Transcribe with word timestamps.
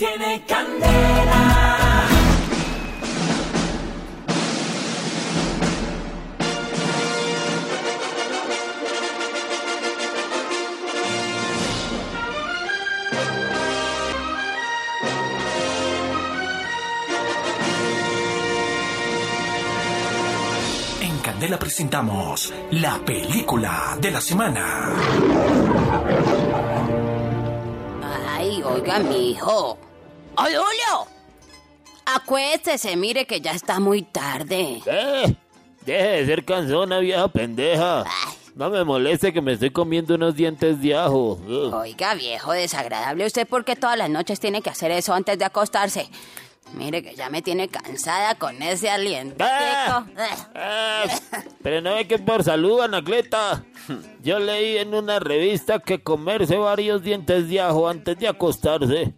tiene 0.00 0.42
candela. 0.46 2.06
En 21.02 21.18
Candela 21.18 21.58
presentamos 21.58 22.54
la 22.70 22.98
película 23.04 23.98
de 24.00 24.10
la 24.10 24.20
semana. 24.22 24.94
Ay, 28.02 28.62
oiga, 28.62 28.98
mi 29.00 29.32
hijo. 29.32 29.89
¡Ay, 30.42 30.54
Julio! 30.54 31.06
Acuéstese, 32.06 32.96
mire 32.96 33.26
que 33.26 33.42
ya 33.42 33.52
está 33.52 33.78
muy 33.78 34.00
tarde. 34.00 34.80
¡Eh! 34.86 35.36
Deje 35.84 36.08
de 36.08 36.26
ser 36.26 36.44
cansona, 36.46 36.98
vieja 36.98 37.28
pendeja. 37.28 38.04
No 38.54 38.70
me 38.70 38.82
moleste 38.82 39.34
que 39.34 39.42
me 39.42 39.52
estoy 39.52 39.70
comiendo 39.70 40.14
unos 40.14 40.34
dientes 40.34 40.80
de 40.80 40.94
ajo. 40.94 41.32
Ugh. 41.46 41.74
Oiga, 41.74 42.14
viejo 42.14 42.52
desagradable, 42.52 43.26
¿usted 43.26 43.46
por 43.46 43.66
qué 43.66 43.76
todas 43.76 43.98
las 43.98 44.08
noches 44.08 44.40
tiene 44.40 44.62
que 44.62 44.70
hacer 44.70 44.90
eso 44.92 45.12
antes 45.12 45.38
de 45.38 45.44
acostarse? 45.44 46.08
Mire 46.72 47.02
que 47.02 47.14
ya 47.14 47.28
me 47.28 47.42
tiene 47.42 47.68
cansada 47.68 48.34
con 48.36 48.62
ese 48.62 48.88
aliento. 48.88 49.44
¡Ah! 49.46 50.06
Ah, 50.54 51.04
pero 51.62 51.82
no 51.82 51.94
ve 51.96 52.06
que 52.06 52.18
por 52.18 52.44
salud, 52.44 52.80
Anacleta. 52.80 53.64
Yo 54.22 54.38
leí 54.38 54.78
en 54.78 54.94
una 54.94 55.18
revista 55.18 55.80
que 55.80 56.02
comerse 56.02 56.56
varios 56.56 57.02
dientes 57.02 57.48
de 57.48 57.60
ajo 57.60 57.88
antes 57.88 58.18
de 58.18 58.28
acostarse 58.28 59.12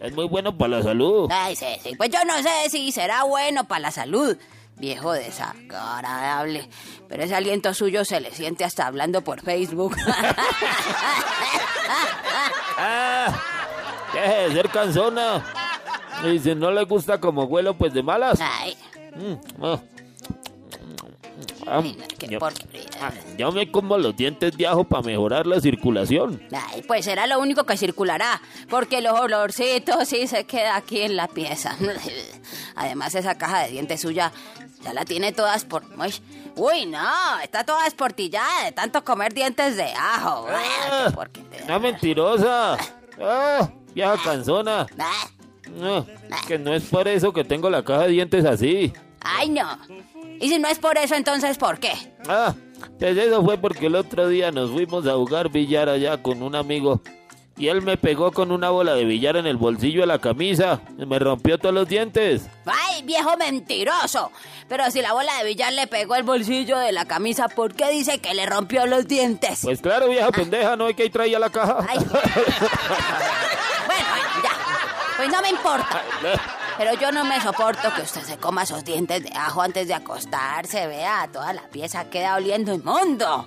es 0.00 0.12
muy 0.14 0.26
bueno 0.26 0.56
para 0.56 0.78
la 0.78 0.82
salud. 0.82 1.28
Ay, 1.32 1.56
sí, 1.56 1.66
sí, 1.82 1.94
pues 1.96 2.10
yo 2.10 2.24
no 2.24 2.36
sé 2.42 2.70
si 2.70 2.90
será 2.92 3.24
bueno 3.24 3.64
para 3.64 3.80
la 3.80 3.90
salud. 3.90 4.36
Viejo 4.76 5.12
desagradable. 5.12 6.68
Pero 7.08 7.24
ese 7.24 7.34
aliento 7.34 7.74
suyo 7.74 8.04
se 8.04 8.20
le 8.20 8.30
siente 8.30 8.64
hasta 8.64 8.86
hablando 8.86 9.22
por 9.22 9.40
Facebook. 9.42 9.96
¡Ah! 12.78 13.34
Deje 14.14 14.34
de 14.48 14.52
ser 14.52 14.68
cansona. 14.70 15.44
Y 16.24 16.38
si 16.38 16.54
no 16.54 16.70
le 16.70 16.84
gusta 16.84 17.18
como 17.20 17.44
huelo, 17.44 17.74
pues 17.74 17.92
de 17.92 18.02
malas. 18.02 18.38
Ay, 18.40 18.76
Mm, 19.16 19.64
ah. 21.66 21.82
Qué 22.18 22.28
yo, 22.28 22.38
porquería. 22.38 22.87
Ah, 23.00 23.10
yo 23.36 23.52
me 23.52 23.70
como 23.70 23.96
los 23.98 24.16
dientes 24.16 24.56
de 24.56 24.66
ajo 24.66 24.84
para 24.84 25.02
mejorar 25.02 25.46
la 25.46 25.60
circulación. 25.60 26.42
Ay, 26.52 26.82
pues 26.82 27.04
será 27.04 27.26
lo 27.26 27.38
único 27.40 27.64
que 27.64 27.76
circulará, 27.76 28.40
porque 28.68 29.00
los 29.00 29.18
olorcitos 29.18 30.08
sí 30.08 30.26
se 30.26 30.44
queda 30.44 30.76
aquí 30.76 31.02
en 31.02 31.16
la 31.16 31.28
pieza. 31.28 31.76
Además, 32.76 33.14
esa 33.14 33.36
caja 33.36 33.62
de 33.64 33.70
dientes 33.70 34.00
suya 34.00 34.32
ya 34.82 34.92
la 34.92 35.04
tiene 35.04 35.32
todas 35.32 35.64
por... 35.64 35.82
Uy, 36.56 36.86
no, 36.86 37.38
está 37.42 37.64
toda 37.64 37.86
esportillada 37.86 38.64
de 38.64 38.72
tanto 38.72 39.04
comer 39.04 39.32
dientes 39.32 39.76
de 39.76 39.92
ajo. 39.94 40.46
Ah. 40.50 41.12
¡Una 41.64 41.78
mentirosa! 41.78 42.76
¡Ah! 43.20 43.68
Vieja 43.94 44.16
cansona. 44.22 44.86
Ah, 44.98 45.26
No, 45.76 46.06
que 46.46 46.58
no 46.58 46.74
es 46.74 46.84
por 46.84 47.06
eso 47.08 47.32
que 47.32 47.44
tengo 47.44 47.68
la 47.70 47.84
caja 47.84 48.02
de 48.02 48.08
dientes 48.10 48.44
así. 48.44 48.92
Ay, 49.20 49.50
no. 49.50 49.78
Y 50.40 50.48
si 50.48 50.58
no 50.58 50.68
es 50.68 50.78
por 50.78 50.96
eso, 50.98 51.14
entonces, 51.14 51.58
¿por 51.58 51.78
qué? 51.80 51.92
Ah, 52.28 52.54
pues 52.98 53.16
eso 53.16 53.44
fue 53.44 53.58
porque 53.58 53.86
el 53.86 53.94
otro 53.96 54.28
día 54.28 54.50
nos 54.50 54.70
fuimos 54.70 55.06
a 55.06 55.14
jugar 55.14 55.50
billar 55.50 55.88
allá 55.88 56.22
con 56.22 56.42
un 56.42 56.54
amigo. 56.54 57.00
Y 57.58 57.66
él 57.66 57.82
me 57.82 57.96
pegó 57.96 58.30
con 58.30 58.52
una 58.52 58.70
bola 58.70 58.94
de 58.94 59.04
billar 59.04 59.36
en 59.36 59.46
el 59.46 59.56
bolsillo 59.56 60.02
de 60.02 60.06
la 60.06 60.20
camisa. 60.20 60.80
Y 60.96 61.04
me 61.06 61.18
rompió 61.18 61.58
todos 61.58 61.74
los 61.74 61.88
dientes. 61.88 62.48
¡Ay, 62.64 63.02
viejo 63.02 63.36
mentiroso! 63.36 64.30
Pero 64.68 64.88
si 64.92 65.02
la 65.02 65.12
bola 65.12 65.36
de 65.38 65.44
billar 65.44 65.72
le 65.72 65.88
pegó 65.88 66.14
el 66.14 66.22
bolsillo 66.22 66.78
de 66.78 66.92
la 66.92 67.04
camisa, 67.06 67.48
¿por 67.48 67.74
qué 67.74 67.90
dice 67.90 68.20
que 68.20 68.32
le 68.32 68.46
rompió 68.46 68.86
los 68.86 69.08
dientes? 69.08 69.60
Pues 69.62 69.80
claro, 69.80 70.08
vieja 70.08 70.30
pendeja, 70.30 70.76
no 70.76 70.86
hay 70.86 70.94
que 70.94 71.06
ir 71.06 71.12
traía 71.12 71.40
la 71.40 71.50
caja. 71.50 71.84
Ay. 71.88 71.98
bueno, 71.98 72.12
bueno, 73.86 74.06
ya. 74.44 74.52
Pues 75.16 75.28
no 75.28 75.42
me 75.42 75.48
importa. 75.48 76.02
Pero 76.78 76.94
yo 76.94 77.10
no 77.10 77.24
me 77.24 77.40
soporto 77.40 77.92
que 77.94 78.02
usted 78.02 78.22
se 78.22 78.38
coma 78.38 78.62
esos 78.62 78.84
dientes 78.84 79.24
de 79.24 79.30
ajo 79.34 79.60
antes 79.60 79.88
de 79.88 79.94
acostarse. 79.94 80.86
Vea, 80.86 81.28
toda 81.32 81.52
la 81.52 81.62
pieza 81.68 82.08
queda 82.08 82.36
oliendo 82.36 82.72
inmundo. 82.72 83.44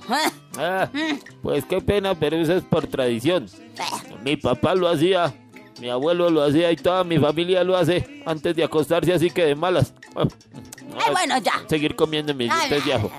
Ah, 0.58 0.90
pues 1.42 1.64
qué 1.64 1.80
pena, 1.80 2.14
pero 2.14 2.36
eso 2.36 2.54
es 2.54 2.64
por 2.64 2.88
tradición. 2.88 3.50
Mi 4.22 4.36
papá 4.36 4.76
lo 4.76 4.90
hacía, 4.90 5.34
mi 5.80 5.90
abuelo 5.90 6.30
lo 6.30 6.44
hacía 6.44 6.72
y 6.74 6.76
toda 6.76 7.06
mi 7.06 7.18
familia 7.18 7.64
lo 7.64 7.78
hace 7.78 8.22
antes 8.26 8.54
de 8.54 8.66
acostarse, 8.66 9.14
así 9.14 9.32
que 9.32 9.46
de 9.46 9.56
malas. 9.56 9.94
Ah, 10.14 10.26
Ay, 11.06 11.12
bueno, 11.14 11.38
ya. 11.38 11.54
Seguir 11.70 11.96
comiendo 11.96 12.34
mis 12.34 12.54
dientes 12.54 12.86
de 12.86 12.94
ajo. 12.94 13.10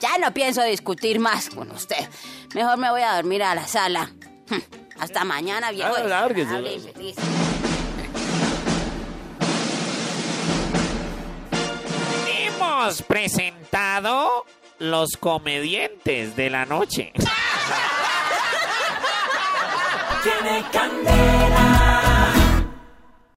Ya 0.00 0.18
no 0.18 0.34
pienso 0.34 0.64
discutir 0.64 1.20
más 1.20 1.48
con 1.48 1.70
usted. 1.70 2.08
Mejor 2.56 2.76
me 2.76 2.90
voy 2.90 3.02
a 3.02 3.14
dormir 3.14 3.44
a 3.44 3.54
la 3.54 3.68
sala. 3.68 4.10
Hasta 4.98 5.24
mañana, 5.24 5.70
viejo. 5.70 5.94
Ah, 5.96 6.28
Presentado 13.08 14.44
los 14.78 15.16
comediantes 15.18 16.36
de 16.36 16.50
la 16.50 16.66
noche. 16.66 17.12
Tiene 20.22 20.64
candela. 20.70 21.33